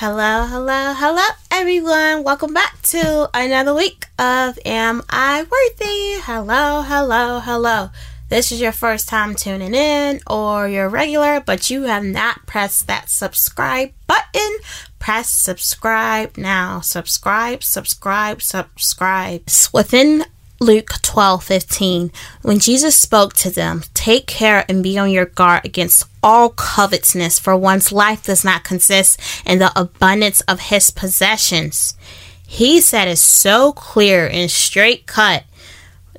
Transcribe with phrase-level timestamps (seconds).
[0.00, 2.22] Hello, hello, hello, everyone.
[2.22, 6.20] Welcome back to another week of Am I Worthy?
[6.22, 7.90] Hello, hello, hello.
[8.28, 12.86] This is your first time tuning in, or you're regular, but you have not pressed
[12.86, 14.58] that subscribe button.
[15.00, 16.78] Press subscribe now.
[16.78, 19.42] Subscribe, subscribe, subscribe.
[19.72, 20.26] Within
[20.60, 22.12] Luke 12 15,
[22.42, 27.38] when Jesus spoke to them, take care and be on your guard against all covetousness,
[27.38, 31.94] for one's life does not consist in the abundance of his possessions.
[32.44, 35.44] He said it so clear and straight cut.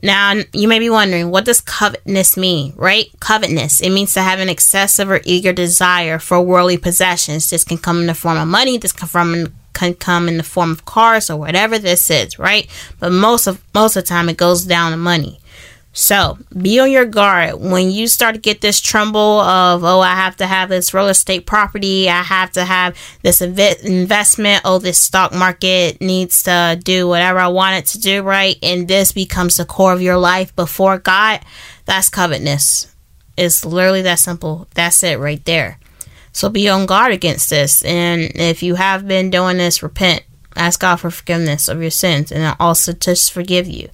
[0.02, 3.08] Now, you may be wondering, what does covetousness mean, right?
[3.20, 7.50] Covetousness, it means to have an excessive or eager desire for worldly possessions.
[7.50, 10.38] This can come in the form of money, this can come in can come in
[10.38, 12.70] the form of cars or whatever this is, right?
[13.00, 15.40] But most of most of the time it goes down to money.
[15.92, 20.14] So be on your guard when you start to get this tremble of, oh, I
[20.14, 24.78] have to have this real estate property, I have to have this inv- investment, oh,
[24.78, 28.56] this stock market needs to do whatever I want it to do, right?
[28.62, 31.42] And this becomes the core of your life before God.
[31.86, 32.96] That's covetousness.
[33.36, 34.68] It's literally that simple.
[34.76, 35.80] That's it right there.
[36.34, 37.84] So be on guard against this.
[37.84, 40.24] And if you have been doing this, repent.
[40.56, 43.90] Ask God for forgiveness of your sins and also just forgive you.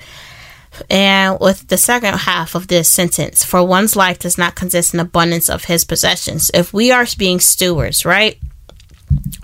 [0.89, 4.99] And with the second half of this sentence, for one's life does not consist in
[4.99, 6.51] abundance of his possessions.
[6.53, 8.37] If we are being stewards, right?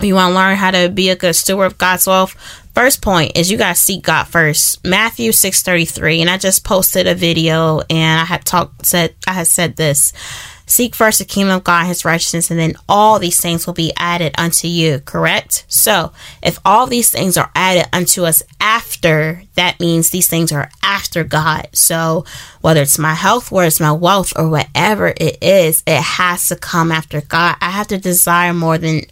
[0.00, 2.34] You want to learn how to be a good steward of God's wealth.
[2.74, 4.84] First point is you got to seek God first.
[4.84, 9.46] Matthew 6:33 and I just posted a video and I had talked said I had
[9.46, 10.12] said this
[10.66, 13.92] Seek first the kingdom of God his righteousness, and then all these things will be
[13.96, 15.64] added unto you, correct?
[15.68, 20.70] So, if all these things are added unto us after, that means these things are
[20.82, 21.68] after God.
[21.72, 22.24] So,
[22.60, 26.56] whether it's my health, whether it's my wealth, or whatever it is, it has to
[26.56, 27.56] come after God.
[27.60, 29.02] I have to desire more than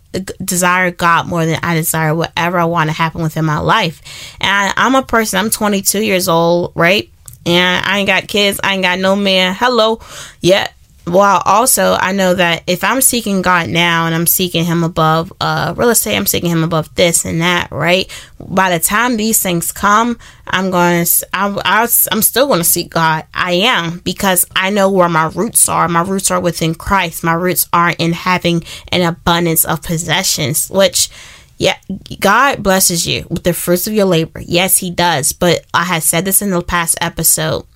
[0.45, 4.03] desire God more than I desire whatever I want to happen within my life.
[4.41, 7.11] And I, I'm a person, I'm 22 years old, right?
[7.47, 9.55] And I ain't got kids, I ain't got no man.
[9.55, 10.01] Hello.
[10.41, 10.69] Yeah,
[11.13, 15.33] while also I know that if I'm seeking God now and I'm seeking Him above
[15.41, 18.11] uh, real estate, I'm seeking Him above this and that, right?
[18.39, 23.25] By the time these things come, I'm going to, I'm, still going to seek God.
[23.35, 25.89] I am because I know where my roots are.
[25.89, 27.23] My roots are within Christ.
[27.23, 31.11] My roots aren't in having an abundance of possessions, which
[31.59, 31.77] yeah,
[32.21, 34.41] God blesses you with the fruits of your labor.
[34.41, 35.33] Yes, He does.
[35.33, 37.67] But I had said this in the past episode.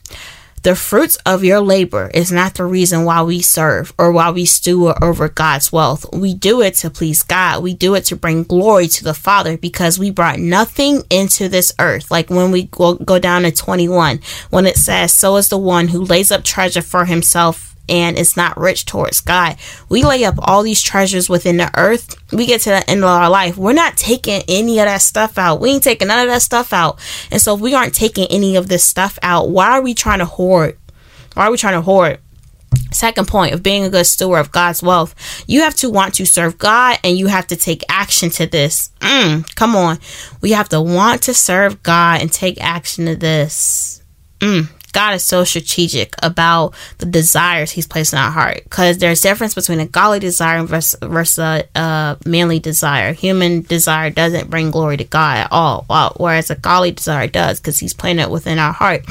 [0.64, 4.47] The fruits of your labor is not the reason why we serve or why we
[4.47, 6.06] steward over God's wealth.
[6.10, 7.62] We do it to please God.
[7.62, 11.70] We do it to bring glory to the Father because we brought nothing into this
[11.78, 12.10] earth.
[12.10, 16.03] Like when we go, down to 21, when it says, So is the one who
[16.03, 19.56] lays up treasure for himself and it's not rich towards God.
[19.89, 22.17] We lay up all these treasures within the earth.
[22.33, 23.56] We get to the end of our life.
[23.56, 25.61] We're not taking any of that stuff out.
[25.61, 27.00] We ain't taking none of that stuff out.
[27.31, 30.21] And so if we aren't taking any of this stuff out, why are we trying
[30.21, 30.78] to hoard?
[31.34, 32.21] Why are we trying to hoard?
[32.91, 35.15] Second point of being a good steward of God's wealth,
[35.47, 38.91] you have to want to serve God and you have to take action to this.
[39.01, 39.99] Mm, come on.
[40.41, 44.03] We have to want to serve God and take action to this.
[44.39, 49.21] Mm, God is so strategic about the desires He's placed in our heart because there's
[49.21, 53.12] difference between a godly desire versus, versus a, a manly desire.
[53.12, 55.84] Human desire doesn't bring glory to God at all,
[56.16, 59.04] whereas a godly desire does because He's planted it within our heart.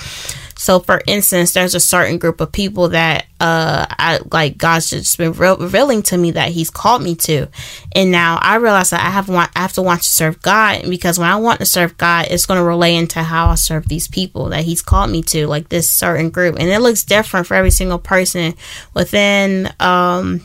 [0.64, 5.18] So, for instance, there's a certain group of people that, uh, I like God's just
[5.18, 7.48] been re- revealing to me that He's called me to,
[7.92, 10.84] and now I realize that I have want, I have to want to serve God
[10.90, 13.90] because when I want to serve God, it's going to relay into how I serve
[13.90, 17.46] these people that He's called me to, like this certain group, and it looks different
[17.46, 18.54] for every single person
[18.94, 20.40] within, um,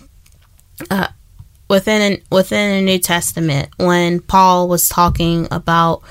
[0.91, 1.07] uh,
[1.71, 3.69] within within the New Testament.
[3.77, 6.03] When Paul was talking about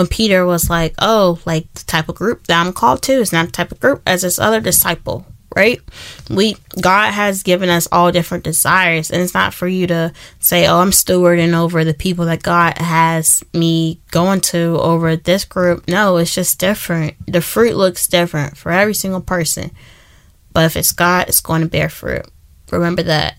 [0.00, 3.34] when Peter was like, oh, like the type of group that I'm called to is
[3.34, 5.78] not the type of group as this other disciple, right?
[6.30, 10.66] We, God has given us all different desires, and it's not for you to say,
[10.66, 15.86] oh, I'm stewarding over the people that God has me going to over this group.
[15.86, 17.16] No, it's just different.
[17.26, 19.70] The fruit looks different for every single person.
[20.54, 22.26] But if it's God, it's going to bear fruit.
[22.70, 23.36] Remember that.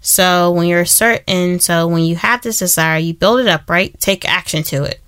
[0.00, 3.96] So when you're certain, so when you have this desire, you build it up, right?
[4.00, 5.00] Take action to it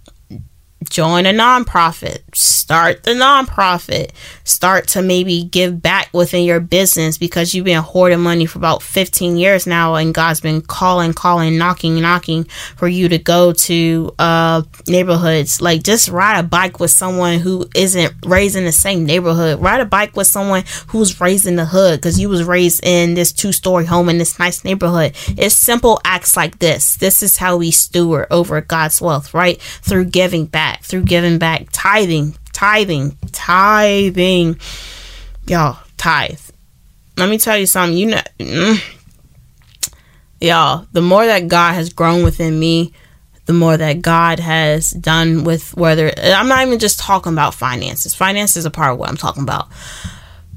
[0.85, 4.11] join a nonprofit, start the nonprofit,
[4.45, 8.83] start to maybe give back within your business because you've been hoarding money for about
[8.83, 14.15] 15 years now and God's been calling, calling, knocking, knocking for you to go to
[14.19, 15.63] uh, neighborhoods.
[15.63, 19.61] Like just ride a bike with someone who isn't raised in the same neighborhood.
[19.61, 23.15] Ride a bike with someone who's raised in the hood because you was raised in
[23.15, 25.15] this two story home in this nice neighborhood.
[25.39, 26.97] It's simple acts like this.
[26.97, 29.61] This is how we steward over God's wealth, right?
[29.61, 34.59] Through giving back back, through giving back, tithing, tithing, tithing.
[35.47, 36.41] Y'all, tithe.
[37.17, 37.97] Let me tell you something.
[37.97, 38.97] You know, mm,
[40.41, 42.93] y'all, the more that God has grown within me,
[43.45, 48.15] the more that God has done with whether I'm not even just talking about finances.
[48.15, 49.69] Finances is a part of what I'm talking about.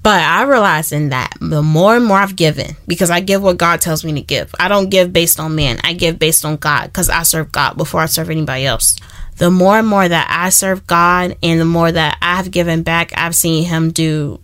[0.02, 3.58] But I realize in that the more and more I've given, because I give what
[3.58, 4.56] God tells me to give.
[4.58, 5.78] I don't give based on man.
[5.84, 8.96] I give based on God because I serve God before I serve anybody else
[9.40, 13.12] the more and more that I serve God and the more that I've given back,
[13.16, 14.40] I've seen Him do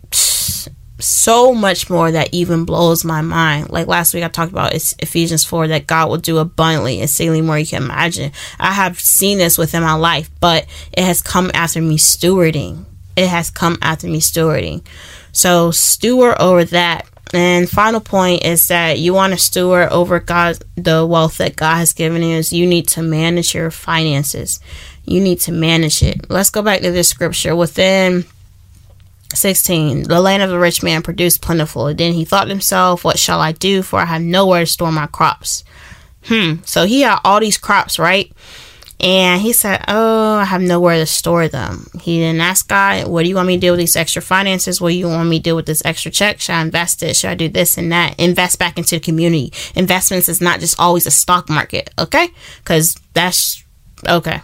[1.00, 3.69] so much more that even blows my mind.
[3.69, 7.42] Like last week, I talked about Ephesians 4 that God will do abundantly and exceedingly
[7.42, 8.31] more you can imagine.
[8.57, 12.86] I have seen this within my life, but it has come after me stewarding.
[13.18, 14.86] It has come after me stewarding.
[15.33, 20.60] So, steward over that and final point is that you want to steward over God,
[20.75, 22.38] the wealth that God has given you.
[22.38, 24.60] Is you need to manage your finances.
[25.06, 26.30] You need to manage it.
[26.30, 27.56] Let's go back to this scripture.
[27.56, 28.25] Within
[29.33, 31.94] 16, the land of the rich man produced plentiful.
[31.94, 33.81] Then he thought to himself, What shall I do?
[33.81, 35.63] For I have nowhere to store my crops.
[36.25, 36.56] Hmm.
[36.63, 38.31] So he had all these crops, right?
[39.00, 41.88] And he said, Oh, I have nowhere to store them.
[42.01, 44.80] He didn't ask God, What do you want me to do with these extra finances?
[44.80, 46.39] What do you want me to do with this extra check?
[46.39, 47.15] Should I invest it?
[47.15, 48.18] Should I do this and that?
[48.19, 49.51] Invest back into the community.
[49.75, 52.30] Investments is not just always a stock market, okay?
[52.59, 53.63] Because that's
[54.07, 54.42] okay.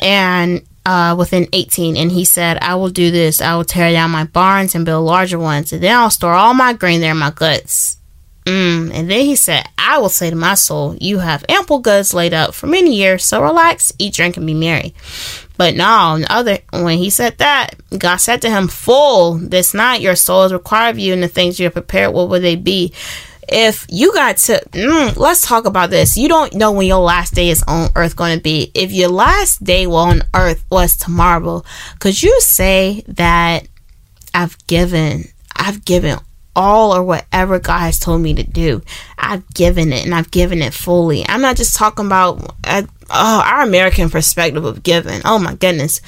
[0.00, 3.40] And uh, within 18, and he said, I will do this.
[3.40, 6.54] I will tear down my barns and build larger ones, and then I'll store all
[6.54, 7.98] my grain there in my goods.
[8.46, 12.14] Mm, and then he said, I will say to my soul, You have ample goods
[12.14, 14.94] laid up for many years, so relax, eat, drink, and be merry.
[15.56, 20.14] But no, other when he said that, God said to him, Full this night your
[20.14, 22.92] soul is required of you, and the things you have prepared, what will they be?
[23.48, 26.16] If you got to, mm, let's talk about this.
[26.16, 28.70] You don't know when your last day is on earth going to be.
[28.74, 31.64] If your last day on earth was tomorrow,
[31.98, 33.66] could you say that
[34.34, 35.24] I've given,
[35.56, 36.18] I've given
[36.56, 38.82] all or whatever God has told me to do.
[39.18, 41.24] I've given it and I've given it fully.
[41.28, 45.20] I'm not just talking about uh, oh, our American perspective of giving.
[45.24, 46.00] Oh my goodness.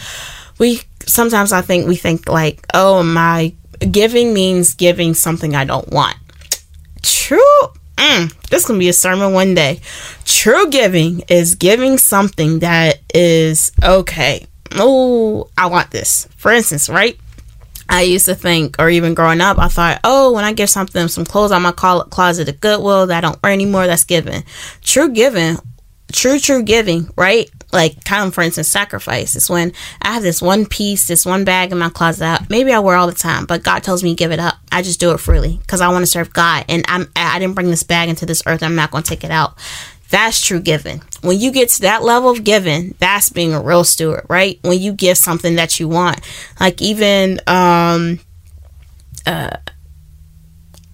[0.58, 3.54] We sometimes I think we think like, oh, my
[3.90, 6.16] giving means giving something I don't want.
[7.02, 7.38] True.
[7.96, 9.80] Mm, this can be a sermon one day.
[10.24, 14.46] True giving is giving something that is okay.
[14.72, 16.28] Oh, I want this.
[16.36, 17.18] For instance, right?
[17.88, 21.08] I used to think, or even growing up, I thought, oh, when I give something,
[21.08, 24.44] some clothes on my closet at Goodwill that I don't wear anymore, that's giving.
[24.82, 25.56] True giving,
[26.12, 27.50] true, true giving, right?
[27.72, 31.44] Like, kind of, for instance, sacrifice is when I have this one piece, this one
[31.44, 32.20] bag in my closet.
[32.20, 34.54] that Maybe I wear all the time, but God tells me give it up.
[34.72, 37.54] I just do it freely because I want to serve God, and I'm I didn't
[37.54, 38.62] bring this bag into this earth.
[38.62, 39.58] I'm not going to take it out.
[40.10, 41.02] That's true giving.
[41.20, 44.58] When you get to that level of giving, that's being a real steward, right?
[44.62, 46.20] When you give something that you want.
[46.58, 48.20] Like even um
[49.26, 49.56] uh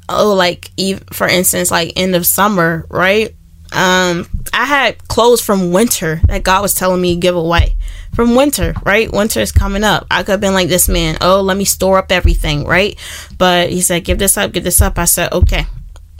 [0.08, 0.70] oh like
[1.12, 3.34] for instance like end of summer, right?
[3.72, 7.76] Um I had clothes from winter that God was telling me give away.
[8.14, 9.10] From winter, right?
[9.12, 10.06] Winter is coming up.
[10.10, 12.96] I could have been like this man, oh, let me store up everything, right?
[13.36, 14.98] But he said, give this up, give this up.
[14.98, 15.66] I said, okay,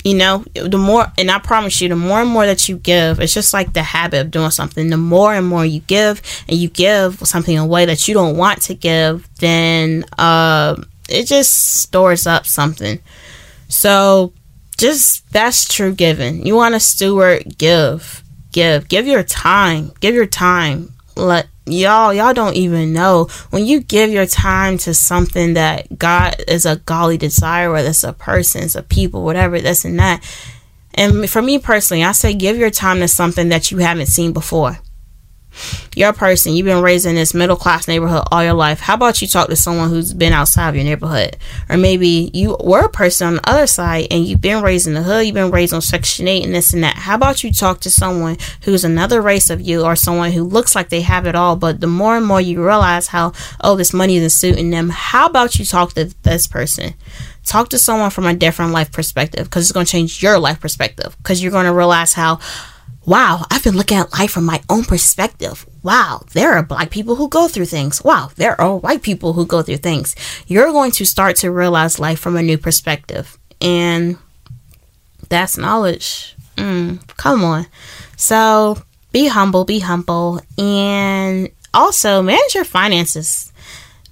[0.04, 3.18] you know the more and i promise you the more and more that you give
[3.20, 4.90] it's just like the habit of doing something.
[4.90, 8.62] The more and more you give and you give something away that you don't want
[8.62, 10.76] to give then uh
[11.08, 12.98] it just stores up something.
[13.68, 14.32] So
[14.78, 16.46] just that's true giving.
[16.46, 18.88] You want to steward give give.
[18.88, 19.92] Give your time.
[20.00, 20.92] Give your time.
[21.16, 23.28] Let y'all y'all don't even know.
[23.50, 28.04] When you give your time to something that god is a golly desire whether it's
[28.04, 30.22] a person it's a people whatever this and that
[30.94, 34.32] and for me personally i say give your time to something that you haven't seen
[34.32, 34.78] before
[35.94, 38.80] you're a person, you've been raised in this middle class neighborhood all your life.
[38.80, 41.36] How about you talk to someone who's been outside of your neighborhood?
[41.68, 44.94] Or maybe you were a person on the other side and you've been raised in
[44.94, 46.96] the hood, you've been raised on Section 8 and this and that.
[46.96, 50.74] How about you talk to someone who's another race of you or someone who looks
[50.74, 53.92] like they have it all, but the more and more you realize how, oh, this
[53.92, 56.94] money isn't suiting them, how about you talk to this person?
[57.44, 60.60] Talk to someone from a different life perspective because it's going to change your life
[60.60, 62.40] perspective because you're going to realize how
[63.06, 65.66] wow, I've been looking at life from my own perspective.
[65.82, 68.02] Wow, there are black people who go through things.
[68.02, 70.14] Wow, there are white people who go through things.
[70.46, 73.38] You're going to start to realize life from a new perspective.
[73.60, 74.18] And
[75.28, 76.34] that's knowledge.
[76.56, 77.66] Mm, come on.
[78.16, 78.78] So
[79.12, 83.52] be humble, be humble, and also manage your finances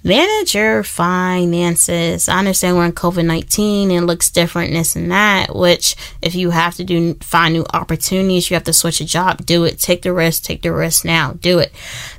[0.03, 2.27] manage your finances.
[2.27, 6.35] I understand we're in COVID 19 and it looks different, this and that, which if
[6.35, 9.79] you have to do find new opportunities, you have to switch a job, do it.
[9.79, 11.71] Take the risk, take the risk now, do it.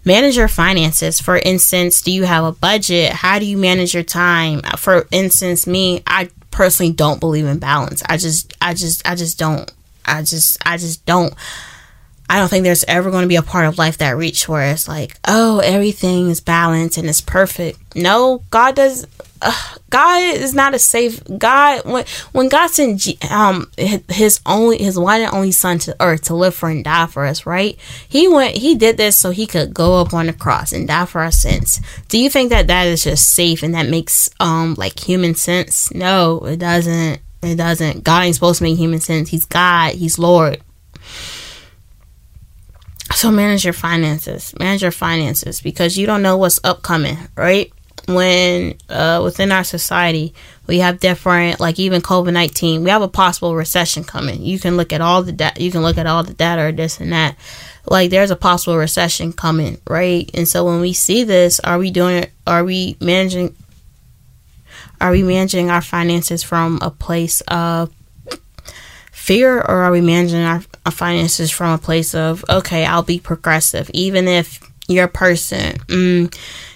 [0.05, 1.21] Manage your finances.
[1.21, 3.13] For instance, do you have a budget?
[3.13, 4.63] How do you manage your time?
[4.77, 8.03] For instance, me, I personally don't believe in balance.
[8.09, 9.71] I just, I just, I just don't.
[10.07, 11.35] I just, I just don't.
[12.29, 14.73] I don't think there's ever going to be a part of life that reach where
[14.73, 17.79] it's like, oh, everything is balanced and it's perfect.
[17.95, 19.07] No, God does.
[19.43, 19.53] Uh,
[19.91, 21.85] God is not a safe God.
[21.85, 26.35] When when God sent um his only his one and only son to earth to
[26.35, 27.79] live for and die for us, right?
[28.09, 28.57] He went.
[28.57, 31.31] He did this so he could go up on the cross and die for our
[31.31, 31.81] sins.
[32.09, 35.93] Do you think that that is just safe and that makes um like human sense?
[35.93, 37.21] No, it doesn't.
[37.43, 38.03] It doesn't.
[38.03, 39.29] God ain't supposed to make human sense.
[39.29, 39.93] He's God.
[39.93, 40.63] He's Lord.
[43.15, 44.53] So manage your finances.
[44.59, 47.73] Manage your finances because you don't know what's upcoming, right?
[48.07, 50.35] When uh, within our society
[50.67, 54.43] we have different, like even COVID nineteen, we have a possible recession coming.
[54.43, 55.63] You can look at all the data.
[55.63, 57.37] You can look at all the data or this and that.
[57.87, 60.29] Like there's a possible recession coming, right?
[60.35, 62.27] And so when we see this, are we doing?
[62.47, 63.55] Are we managing?
[65.01, 67.93] Are we managing our finances from a place of
[69.13, 73.91] fear or are we managing our finances from a place of okay i'll be progressive
[73.95, 76.35] even if you're a person mm,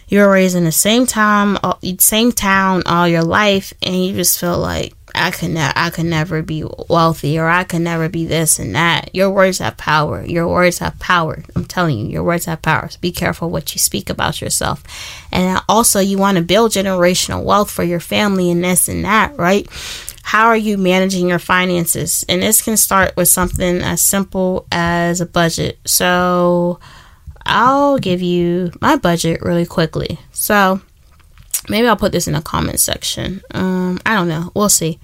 [0.09, 1.59] you're raised in the same time
[1.99, 6.07] same town all your life and you just feel like I could ne- I could
[6.07, 9.15] never be wealthy or I could never be this and that.
[9.15, 10.25] Your words have power.
[10.25, 11.43] Your words have power.
[11.57, 12.89] I'm telling you, your words have power.
[12.89, 14.83] So be careful what you speak about yourself.
[15.33, 19.37] And also you want to build generational wealth for your family and this and that,
[19.37, 19.67] right?
[20.29, 22.23] How are you managing your finances?
[22.29, 25.79] And this can start with something as simple as a budget.
[25.87, 26.81] So
[27.47, 30.19] I'll give you my budget really quickly.
[30.33, 30.83] So
[31.71, 33.41] maybe I'll put this in the comment section.
[33.55, 34.53] Um, I don't know.
[34.55, 35.01] We'll see.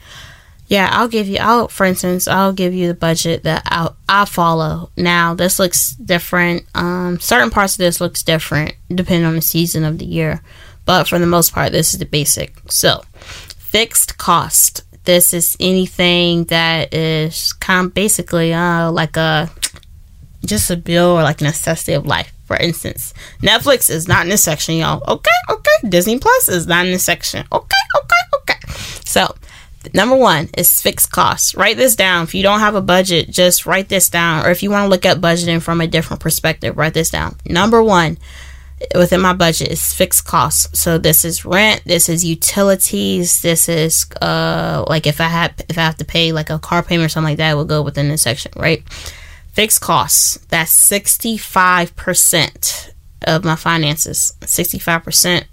[0.66, 1.38] Yeah, I'll give you.
[1.40, 4.90] I'll, for instance, I'll give you the budget that I I follow.
[4.94, 6.66] Now, this looks different.
[6.74, 10.42] Um, certain parts of this looks different depending on the season of the year,
[10.84, 12.54] but for the most part, this is the basic.
[12.68, 13.04] So,
[13.74, 19.50] fixed cost this is anything that is kind of basically uh, like a
[20.44, 22.32] just a bill or like a necessity of life.
[22.44, 25.02] For instance, Netflix is not in this section, y'all.
[25.08, 25.88] Okay, okay.
[25.88, 27.46] Disney Plus is not in this section.
[27.50, 28.72] Okay, okay, okay.
[29.06, 29.34] So,
[29.94, 31.54] number one is fixed costs.
[31.54, 32.24] Write this down.
[32.24, 34.44] If you don't have a budget, just write this down.
[34.44, 37.36] Or if you want to look at budgeting from a different perspective, write this down.
[37.46, 38.18] Number one,
[38.94, 40.78] within my budget is fixed costs.
[40.78, 45.78] So this is rent, this is utilities, this is uh like if I have if
[45.78, 47.82] I have to pay like a car payment or something like that, it will go
[47.82, 48.82] within this section, right?
[49.52, 50.38] Fixed costs.
[50.48, 52.92] That's sixty five percent
[53.26, 54.34] of my finances.
[54.44, 55.46] Sixty five percent.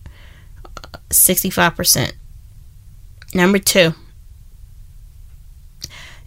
[1.12, 2.14] Sixty five percent.
[3.34, 3.94] Number two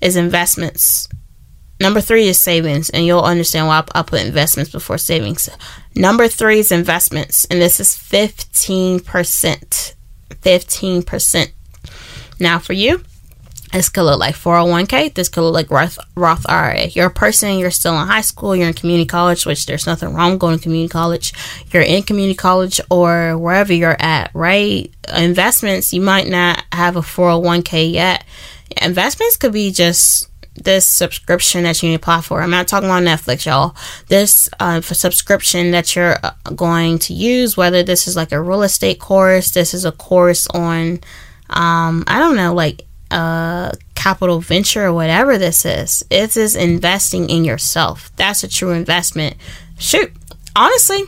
[0.00, 1.08] is investments.
[1.84, 5.50] Number three is savings, and you'll understand why I put investments before savings.
[5.94, 9.94] Number three is investments, and this is 15%.
[10.30, 11.52] 15%.
[12.40, 13.02] Now, for you,
[13.70, 15.12] this could look like 401k.
[15.12, 16.86] This could look like Roth, Roth IRA.
[16.86, 20.14] You're a person, you're still in high school, you're in community college, which there's nothing
[20.14, 21.34] wrong going to community college.
[21.70, 24.90] You're in community college or wherever you're at, right?
[25.14, 28.24] Investments, you might not have a 401k yet.
[28.80, 32.40] Investments could be just this subscription that you need to apply for.
[32.40, 33.74] I'm not talking about Netflix, y'all.
[34.08, 38.62] This uh, subscription that you're uh, going to use, whether this is like a real
[38.62, 41.00] estate course, this is a course on,
[41.50, 46.04] um, I don't know, like uh, capital venture or whatever this is.
[46.10, 48.14] It is investing in yourself.
[48.16, 49.36] That's a true investment.
[49.78, 50.12] Shoot,
[50.54, 51.02] honestly,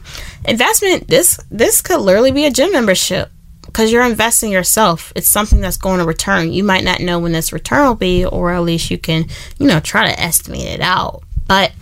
[0.44, 1.08] investment.
[1.08, 3.30] This this could literally be a gym membership
[3.76, 5.12] because you're investing yourself.
[5.14, 6.50] It's something that's going to return.
[6.50, 9.26] You might not know when this return will be, or at least you can,
[9.58, 11.22] you know, try to estimate it out.
[11.46, 11.72] But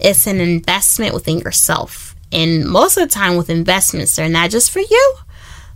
[0.00, 2.16] it's an investment within yourself.
[2.32, 5.14] And most of the time, with investments, they're not just for you,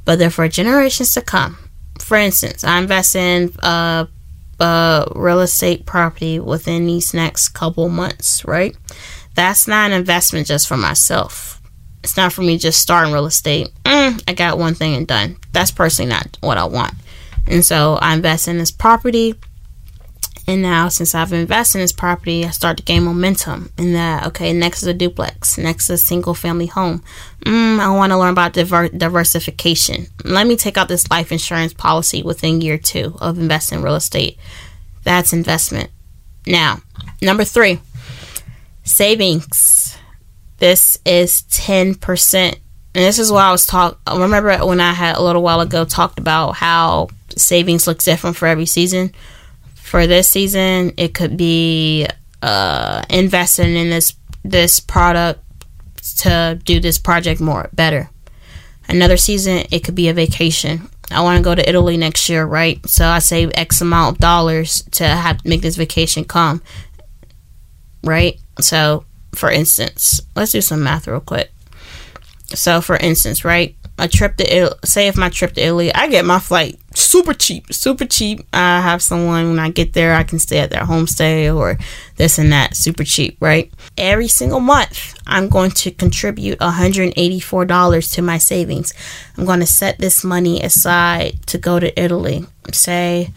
[0.04, 1.56] but they're for generations to come.
[2.00, 4.08] For instance, I invest in a,
[4.58, 8.76] a real estate property within these next couple months, right?
[9.36, 11.57] That's not an investment just for myself
[12.08, 13.68] it's not for me just starting real estate.
[13.84, 15.36] Mm, I got one thing and done.
[15.52, 16.94] That's personally not what I want.
[17.46, 19.34] And so I invest in this property
[20.46, 24.26] And now, since I've invested in this property, I start to gain momentum in that,
[24.28, 27.02] okay, next is a duplex, next is a single family home.
[27.44, 30.06] Mm, I want to learn about diver- diversification.
[30.24, 33.94] Let me take out this life insurance policy within year two of investing in real
[33.96, 34.38] estate.
[35.04, 35.90] That's investment.
[36.46, 36.80] Now,
[37.20, 37.78] number three,
[38.84, 39.97] savings.
[40.58, 42.58] This is 10%.
[42.94, 44.00] And this is why I was talk.
[44.10, 48.46] Remember when I had a little while ago talked about how savings looks different for
[48.46, 49.12] every season.
[49.74, 52.06] For this season, it could be
[52.42, 55.40] uh, investing in this this product
[56.18, 58.10] to do this project more better.
[58.88, 60.88] Another season, it could be a vacation.
[61.10, 62.84] I want to go to Italy next year, right?
[62.88, 66.62] So I save X amount of dollars to have make this vacation come,
[68.02, 68.40] right?
[68.60, 69.04] So,
[69.38, 71.52] for instance, let's do some math real quick.
[72.54, 76.08] So, for instance, right, a trip to Italy, say if my trip to Italy, I
[76.08, 78.40] get my flight super cheap, super cheap.
[78.52, 81.78] I have someone when I get there, I can stay at their homestay or
[82.16, 83.72] this and that, super cheap, right?
[83.96, 88.94] Every single month, I'm going to contribute $184 to my savings.
[89.36, 92.46] I'm going to set this money aside to go to Italy.
[92.72, 93.32] Say,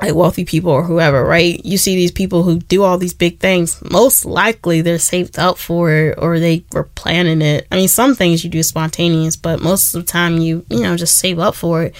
[0.00, 1.64] like wealthy people or whoever, right?
[1.64, 3.80] You see these people who do all these big things.
[3.90, 7.66] Most likely they're saved up for it or they were planning it.
[7.70, 10.96] I mean, some things you do spontaneous, but most of the time you, you know,
[10.96, 11.94] just save up for it.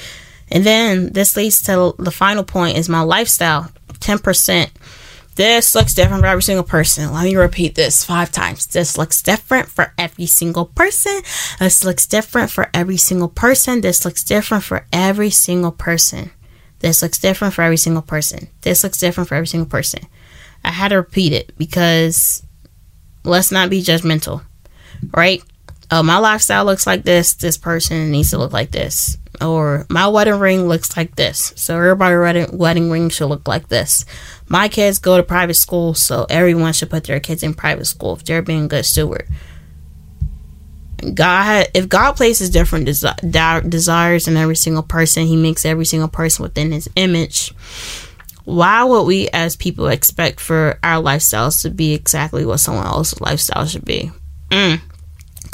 [0.51, 4.71] And then this leads to the final point is my lifestyle 10%.
[5.37, 7.13] This looks different for every single person.
[7.13, 8.67] Let me repeat this five times.
[8.69, 11.23] This looks different for every single person.
[11.59, 13.81] This looks different for every single person.
[13.81, 16.31] This looks different for every single person.
[16.85, 18.49] This looks different for every single person.
[18.61, 20.03] This looks different for every single person.
[20.63, 22.43] I had to repeat it because
[23.25, 24.43] let's not be judgmental,
[25.17, 25.43] right?
[25.91, 27.33] Oh, my lifestyle looks like this.
[27.33, 29.17] This person needs to look like this.
[29.41, 31.55] Or my wedding ring looks like this.
[31.57, 34.05] So everybody wedding, wedding ring should look like this.
[34.47, 38.15] My kids go to private school, so everyone should put their kids in private school
[38.17, 39.27] if they're being good steward.
[41.13, 46.09] God, if God places different desi- desires in every single person, He makes every single
[46.09, 47.53] person within His image.
[48.45, 53.21] Why would we, as people, expect for our lifestyles to be exactly what someone else's
[53.21, 54.13] lifestyle should be?
[54.51, 54.81] Mm.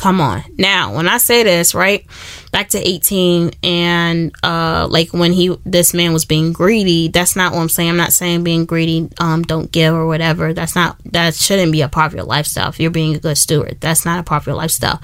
[0.00, 0.42] Come on.
[0.56, 2.06] Now, when I say this, right,
[2.52, 7.52] back to 18 and uh like when he this man was being greedy, that's not
[7.52, 7.90] what I'm saying.
[7.90, 10.54] I'm not saying being greedy um don't give or whatever.
[10.54, 12.70] That's not that shouldn't be a part of your lifestyle.
[12.70, 15.02] If you're being a good steward, that's not a part of your lifestyle.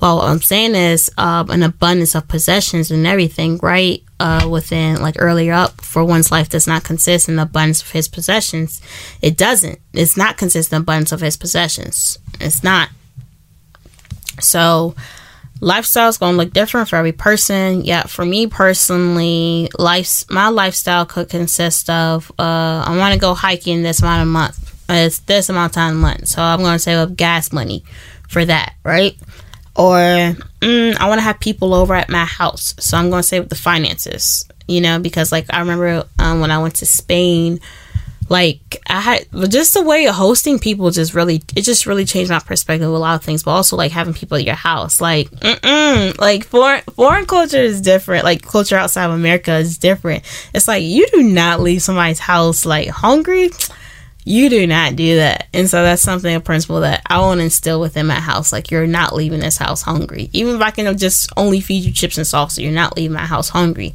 [0.00, 4.02] Well, what I'm saying is um an abundance of possessions and everything, right?
[4.18, 7.90] Uh, within like earlier up for one's life does not consist in the abundance of
[7.90, 8.80] his possessions.
[9.20, 9.78] It doesn't.
[9.92, 12.18] It's not consistent abundance of his possessions.
[12.40, 12.88] It's not.
[14.40, 14.94] So
[15.60, 17.84] lifestyle is going to look different for every person.
[17.84, 23.34] Yeah, for me personally, life my lifestyle could consist of uh, I want to go
[23.34, 24.64] hiking this amount of month.
[24.88, 27.84] It's this amount of time a month, so I'm going to save up gas money
[28.28, 29.16] for that, right?
[29.76, 29.98] Or
[30.60, 33.42] mm, I want to have people over at my house, so I'm going to save
[33.42, 34.46] up the finances.
[34.66, 37.60] You know, because like I remember um, when I went to Spain
[38.28, 42.30] like I had just the way of hosting people just really it just really changed
[42.30, 45.00] my perspective of a lot of things, but also like having people at your house,
[45.00, 48.24] like mm-mm, like foreign foreign culture is different.
[48.24, 50.24] Like culture outside of America is different.
[50.54, 53.50] It's like you do not leave somebody's house like hungry.
[54.24, 57.44] You do not do that, and so that's something a principle that I want to
[57.44, 58.52] instill within my house.
[58.52, 61.92] Like you're not leaving this house hungry, even if I can just only feed you
[61.92, 62.62] chips and salsa.
[62.62, 63.94] You're not leaving my house hungry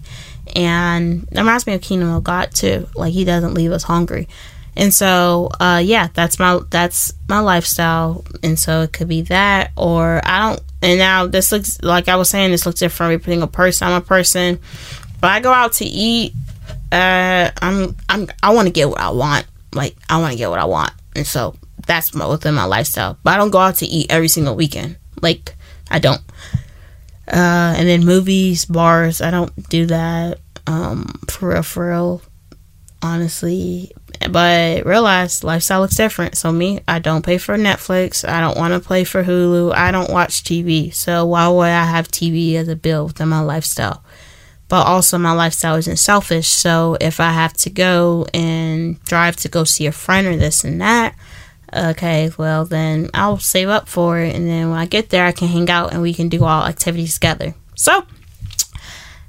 [0.56, 2.88] and it reminds me of Kingdom of God too.
[2.96, 4.28] Like He doesn't leave us hungry,
[4.76, 9.72] and so uh, yeah, that's my that's my lifestyle, and so it could be that,
[9.78, 10.62] or I don't.
[10.82, 13.88] And now this looks like I was saying, this looks different for every single person.
[13.88, 14.60] I'm a person,
[15.22, 16.34] but I go out to eat.
[16.92, 19.46] Uh, I'm I'm I want to get what I want.
[19.74, 23.18] Like I want to get what I want, and so that's my, within my lifestyle.
[23.24, 24.98] But I don't go out to eat every single weekend.
[25.22, 25.56] Like
[25.90, 26.22] I don't.
[27.28, 29.22] Uh, and then movies, bars.
[29.22, 30.40] I don't do that.
[30.68, 32.22] Um, for real, for real.
[33.02, 33.92] Honestly,
[34.30, 36.38] but realize lifestyle looks different.
[36.38, 38.28] So me, I don't pay for Netflix.
[38.28, 39.74] I don't want to pay for Hulu.
[39.74, 40.94] I don't watch TV.
[40.94, 44.04] So why would I have TV as a bill within my lifestyle?
[44.70, 46.48] But also my lifestyle isn't selfish.
[46.48, 50.64] So if I have to go and drive to go see a friend or this
[50.64, 51.16] and that,
[51.76, 55.32] okay, well then I'll save up for it and then when I get there I
[55.32, 57.56] can hang out and we can do all activities together.
[57.76, 58.06] So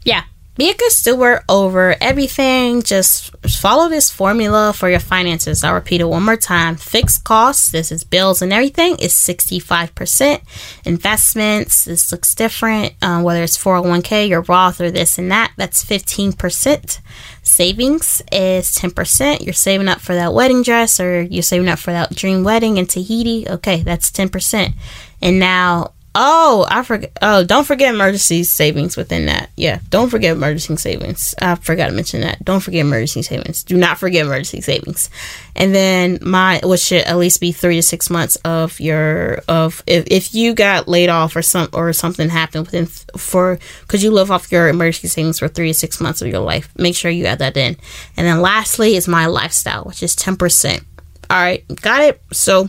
[0.04, 0.24] yeah,
[0.57, 2.83] be a good steward over everything.
[2.83, 5.64] Just follow this formula for your finances.
[5.64, 6.76] I'll repeat it one more time.
[6.76, 10.40] Fixed costs, this is bills and everything, is 65%.
[10.85, 12.94] Investments, this looks different.
[13.02, 17.00] Um, whether it's 401k, your Roth, or this and that, that's 15%.
[17.44, 19.44] Savings is 10%.
[19.44, 22.78] You're saving up for that wedding dress or you're saving up for that dream wedding
[22.78, 23.46] in Tahiti.
[23.48, 24.74] Okay, that's 10%.
[25.22, 27.11] And now Oh, I forget.
[27.20, 29.50] Oh, don't forget emergency savings within that.
[29.57, 31.35] Yeah, don't forget emergency savings.
[31.42, 32.44] I forgot to mention that.
[32.44, 33.64] Don't forget emergency savings.
[33.64, 35.11] Do not forget emergency savings.
[35.57, 39.83] And then my, which should at least be three to six months of your of
[39.88, 44.12] if, if you got laid off or some or something happened within for because you
[44.12, 46.68] live off your emergency savings for three to six months of your life.
[46.77, 47.77] Make sure you add that in.
[48.16, 50.85] And then lastly is my lifestyle, which is ten percent.
[51.29, 52.22] All right, got it.
[52.33, 52.68] So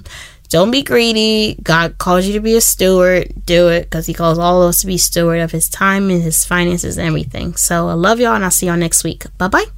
[0.50, 1.58] don't be greedy.
[1.62, 3.34] God calls you to be a steward.
[3.46, 6.22] Do it because He calls all of us to be steward of His time and
[6.22, 7.56] His finances and everything.
[7.56, 9.26] So I love y'all and I'll see y'all next week.
[9.38, 9.76] Bye bye.